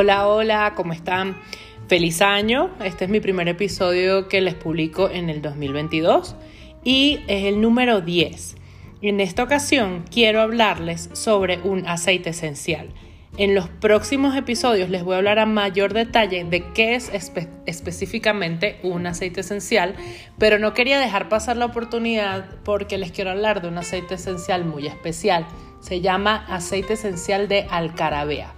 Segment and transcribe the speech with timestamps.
[0.00, 1.36] Hola, hola, ¿cómo están?
[1.86, 2.70] Feliz año.
[2.82, 6.36] Este es mi primer episodio que les publico en el 2022
[6.82, 8.56] y es el número 10.
[9.02, 12.88] En esta ocasión quiero hablarles sobre un aceite esencial.
[13.36, 17.12] En los próximos episodios les voy a hablar a mayor detalle de qué es
[17.66, 19.96] específicamente un aceite esencial,
[20.38, 24.64] pero no quería dejar pasar la oportunidad porque les quiero hablar de un aceite esencial
[24.64, 25.46] muy especial.
[25.80, 28.54] Se llama aceite esencial de alcarabea.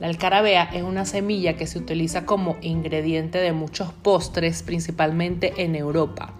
[0.00, 5.76] La alcarabea es una semilla que se utiliza como ingrediente de muchos postres, principalmente en
[5.76, 6.32] Europa.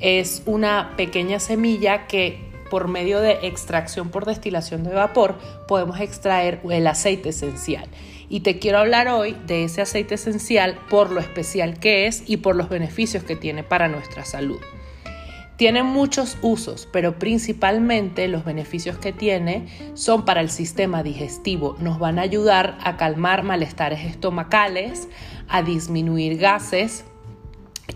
[0.00, 5.38] Es una pequeña semilla que por medio de extracción por destilación de vapor
[5.68, 7.86] podemos extraer el aceite esencial.
[8.28, 12.38] Y te quiero hablar hoy de ese aceite esencial por lo especial que es y
[12.38, 14.58] por los beneficios que tiene para nuestra salud.
[15.56, 21.76] Tiene muchos usos, pero principalmente los beneficios que tiene son para el sistema digestivo.
[21.80, 25.08] Nos van a ayudar a calmar malestares estomacales,
[25.48, 27.04] a disminuir gases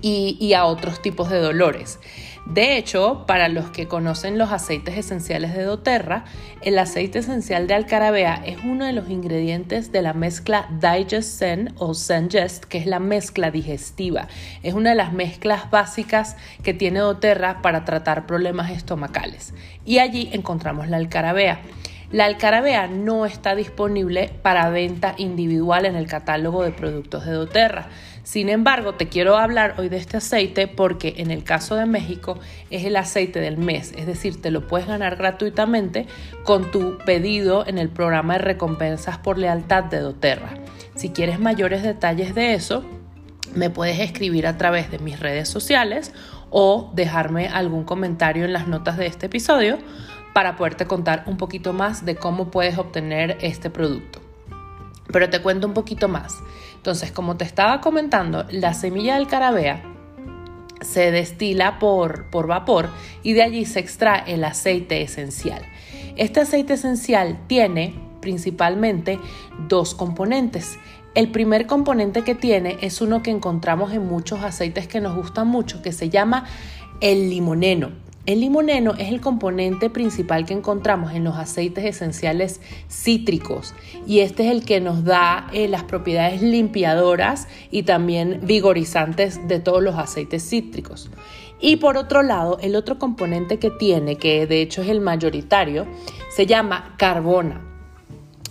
[0.03, 1.99] y, a otros tipos de dolores.
[2.47, 6.25] De hecho, para los que conocen los aceites esenciales de doTERRA,
[6.63, 11.75] el aceite esencial de alcarabea es uno de los ingredientes de la mezcla Digest Zen
[11.77, 14.27] o Zengest, que es la mezcla digestiva.
[14.63, 19.55] Es una de las mezclas básicas que tiene doTERRA para tratar problemas estomacales.
[19.85, 21.61] Y allí encontramos la alcarabea.
[22.11, 27.89] La alcarabea no está disponible para venta individual en el catálogo de productos de doTERRA.
[28.23, 32.39] Sin embargo, te quiero hablar hoy de este aceite porque en el caso de México
[32.71, 36.07] es el aceite del mes, es decir, te lo puedes ganar gratuitamente
[36.45, 40.55] con tu pedido en el programa de recompensas por lealtad de doTERRA.
[40.95, 42.85] Si quieres mayores detalles de eso,
[43.55, 46.13] me puedes escribir a través de mis redes sociales
[46.51, 49.79] o dejarme algún comentario en las notas de este episodio
[50.35, 54.30] para poderte contar un poquito más de cómo puedes obtener este producto.
[55.13, 56.39] Pero te cuento un poquito más.
[56.75, 59.83] Entonces, como te estaba comentando, la semilla del carabea
[60.81, 62.89] se destila por, por vapor
[63.23, 65.63] y de allí se extrae el aceite esencial.
[66.17, 69.19] Este aceite esencial tiene principalmente
[69.69, 70.79] dos componentes.
[71.15, 75.49] El primer componente que tiene es uno que encontramos en muchos aceites que nos gustan
[75.49, 76.45] mucho, que se llama
[77.01, 77.91] el limoneno.
[78.27, 82.61] El limoneno es el componente principal que encontramos en los aceites esenciales
[82.91, 83.75] cítricos
[84.07, 89.59] y este es el que nos da eh, las propiedades limpiadoras y también vigorizantes de
[89.59, 91.11] todos los aceites cítricos.
[91.61, 95.87] Y por otro lado, el otro componente que tiene, que de hecho es el mayoritario,
[96.31, 97.63] se llama carbona.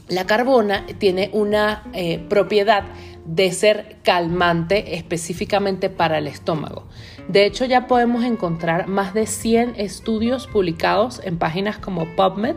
[0.07, 2.85] La carbona tiene una eh, propiedad
[3.25, 6.87] de ser calmante específicamente para el estómago.
[7.29, 12.55] De hecho, ya podemos encontrar más de 100 estudios publicados en páginas como PubMed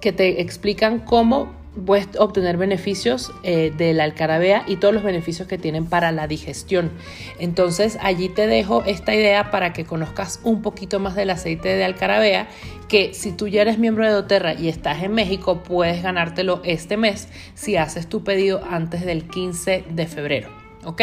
[0.00, 1.52] que te explican cómo
[1.86, 6.26] puedes obtener beneficios eh, de la alcarabea y todos los beneficios que tienen para la
[6.26, 6.90] digestión.
[7.38, 11.84] Entonces allí te dejo esta idea para que conozcas un poquito más del aceite de
[11.84, 12.48] alcarabea,
[12.88, 16.96] que si tú ya eres miembro de doTERRA y estás en México, puedes ganártelo este
[16.96, 20.50] mes si haces tu pedido antes del 15 de febrero.
[20.84, 21.02] ¿Ok?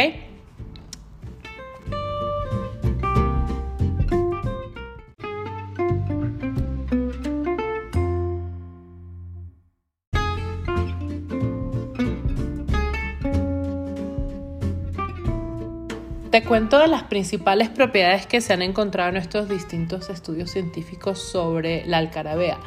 [16.32, 21.18] Te cuento de las principales propiedades que se han encontrado en estos distintos estudios científicos
[21.18, 22.60] sobre la alcarabea.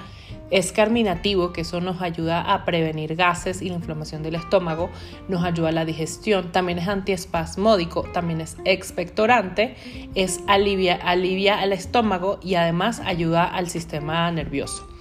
[0.50, 4.90] Es carminativo, que eso nos ayuda a prevenir gases y la inflamación del estómago,
[5.28, 9.76] nos ayuda a la digestión, también es antiespasmódico, también es expectorante,
[10.16, 14.91] es alivia, alivia al estómago y además ayuda al sistema nervioso.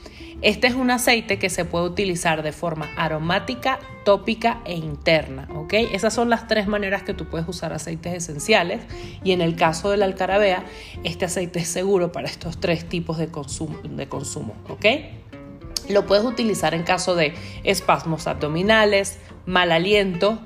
[0.41, 5.73] Este es un aceite que se puede utilizar de forma aromática, tópica e interna, ¿ok?
[5.73, 8.81] Esas son las tres maneras que tú puedes usar aceites esenciales
[9.23, 10.65] y en el caso de la alcarabea,
[11.03, 14.85] este aceite es seguro para estos tres tipos de consumo, ¿ok?
[15.89, 20.39] Lo puedes utilizar en caso de espasmos abdominales, mal aliento,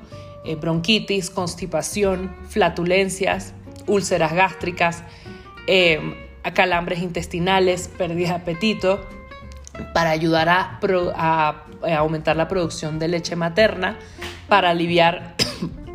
[0.43, 3.53] eh, bronquitis, constipación, flatulencias,
[3.87, 5.03] úlceras gástricas,
[5.67, 5.99] eh,
[6.53, 9.01] calambres intestinales, pérdida de apetito,
[9.93, 11.65] para ayudar a,
[11.97, 13.97] aumentar la producción de leche materna,
[14.47, 15.35] para aliviar,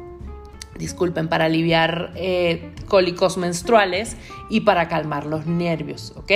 [0.78, 4.16] disculpen, para aliviar eh, cólicos menstruales
[4.48, 6.32] y para calmar los nervios, ¿ok?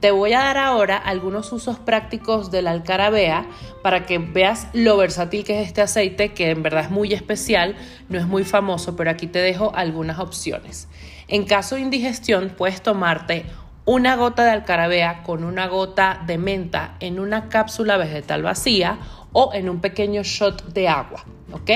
[0.00, 3.46] Te voy a dar ahora algunos usos prácticos de la alcarabea
[3.82, 7.74] para que veas lo versátil que es este aceite, que en verdad es muy especial,
[8.08, 10.88] no es muy famoso, pero aquí te dejo algunas opciones.
[11.26, 13.46] En caso de indigestión, puedes tomarte
[13.86, 18.98] una gota de alcarabea con una gota de menta en una cápsula vegetal vacía
[19.32, 21.70] o en un pequeño shot de agua, ¿ok?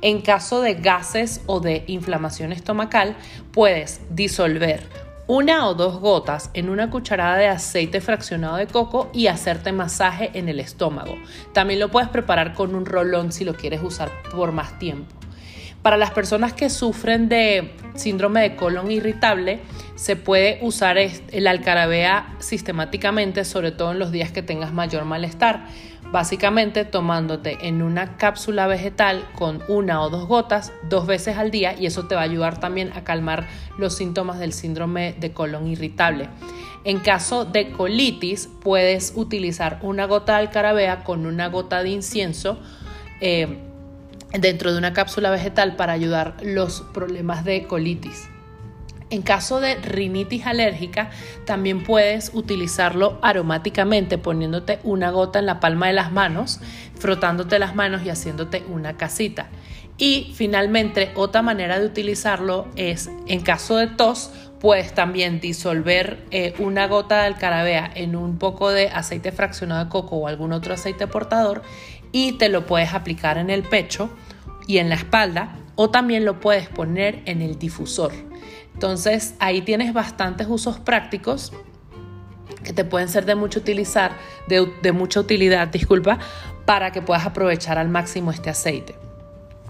[0.00, 3.16] En caso de gases o de inflamación estomacal,
[3.52, 4.86] puedes disolver
[5.26, 10.30] una o dos gotas en una cucharada de aceite fraccionado de coco y hacerte masaje
[10.34, 11.16] en el estómago.
[11.54, 15.23] También lo puedes preparar con un rolón si lo quieres usar por más tiempo.
[15.84, 19.60] Para las personas que sufren de síndrome de colon irritable,
[19.96, 25.66] se puede usar el alcarabea sistemáticamente, sobre todo en los días que tengas mayor malestar.
[26.10, 31.78] Básicamente tomándote en una cápsula vegetal con una o dos gotas dos veces al día
[31.78, 33.46] y eso te va a ayudar también a calmar
[33.76, 36.30] los síntomas del síndrome de colon irritable.
[36.84, 42.58] En caso de colitis, puedes utilizar una gota de alcarabea con una gota de incienso.
[43.20, 43.73] Eh,
[44.38, 48.28] dentro de una cápsula vegetal para ayudar los problemas de colitis.
[49.10, 51.10] En caso de rinitis alérgica,
[51.44, 56.60] también puedes utilizarlo aromáticamente poniéndote una gota en la palma de las manos,
[56.98, 59.48] frotándote las manos y haciéndote una casita.
[59.98, 66.54] Y finalmente, otra manera de utilizarlo es, en caso de tos, puedes también disolver eh,
[66.58, 70.72] una gota de alcarabea en un poco de aceite fraccionado de coco o algún otro
[70.72, 71.62] aceite portador
[72.14, 74.08] y te lo puedes aplicar en el pecho
[74.68, 78.12] y en la espalda o también lo puedes poner en el difusor.
[78.72, 81.52] Entonces ahí tienes bastantes usos prácticos
[82.62, 84.12] que te pueden ser de mucho utilizar,
[84.46, 86.20] de, de mucha utilidad, disculpa,
[86.64, 88.94] para que puedas aprovechar al máximo este aceite.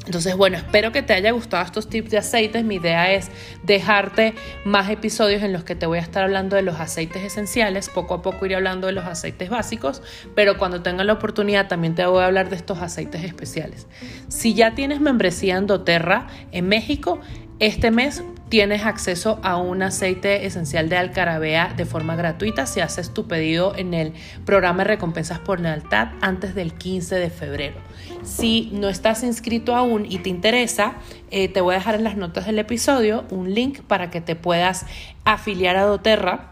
[0.07, 2.63] Entonces, bueno, espero que te haya gustado estos tips de aceites.
[2.63, 3.31] Mi idea es
[3.63, 4.35] dejarte
[4.65, 7.89] más episodios en los que te voy a estar hablando de los aceites esenciales.
[7.89, 10.03] Poco a poco iré hablando de los aceites básicos,
[10.35, 13.87] pero cuando tenga la oportunidad también te voy a hablar de estos aceites especiales.
[14.29, 17.21] Si ya tienes membresía en doTERRA en México,
[17.61, 23.15] este mes tienes acceso a un aceite esencial de alcarabea de forma gratuita si haces
[23.15, 24.13] tu pedido en el
[24.45, 27.77] programa de recompensas por lealtad antes del 15 de febrero.
[28.23, 30.95] Si no estás inscrito aún y te interesa,
[31.31, 34.37] eh, te voy a dejar en las notas del episodio un link para que te
[34.37, 34.87] puedas
[35.25, 36.51] afiliar a doTERRA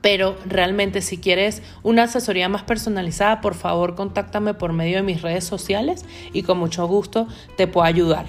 [0.00, 5.22] pero realmente si quieres una asesoría más personalizada, por favor contáctame por medio de mis
[5.22, 7.26] redes sociales y con mucho gusto
[7.56, 8.26] te puedo ayudar.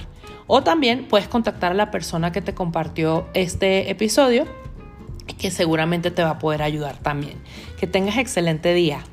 [0.48, 4.46] O también puedes contactar a la persona que te compartió este episodio,
[5.38, 7.36] que seguramente te va a poder ayudar también.
[7.78, 9.04] Que tengas excelente día.